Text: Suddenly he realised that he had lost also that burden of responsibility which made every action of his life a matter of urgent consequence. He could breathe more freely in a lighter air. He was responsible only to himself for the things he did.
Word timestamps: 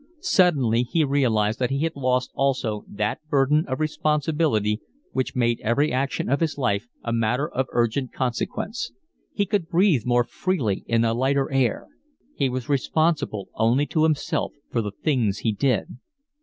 Suddenly 0.19 0.81
he 0.81 1.03
realised 1.03 1.59
that 1.59 1.69
he 1.69 1.81
had 1.83 1.95
lost 1.95 2.31
also 2.33 2.83
that 2.87 3.19
burden 3.29 3.65
of 3.67 3.79
responsibility 3.79 4.81
which 5.11 5.35
made 5.35 5.59
every 5.59 5.91
action 5.93 6.27
of 6.27 6.39
his 6.39 6.57
life 6.57 6.87
a 7.03 7.13
matter 7.13 7.47
of 7.47 7.67
urgent 7.71 8.11
consequence. 8.11 8.93
He 9.31 9.45
could 9.45 9.69
breathe 9.69 10.01
more 10.03 10.23
freely 10.23 10.83
in 10.87 11.05
a 11.05 11.13
lighter 11.13 11.51
air. 11.51 11.85
He 12.33 12.49
was 12.49 12.67
responsible 12.67 13.49
only 13.53 13.85
to 13.85 14.01
himself 14.01 14.53
for 14.71 14.81
the 14.81 14.89
things 14.89 15.37
he 15.37 15.51
did. 15.51 15.97